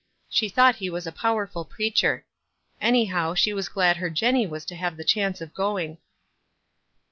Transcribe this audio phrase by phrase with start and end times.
[0.31, 2.25] She thought he was a powerful preacher.
[2.81, 5.97] Anyhow, sh e was glad her Jenny was to nave the chance 01 going.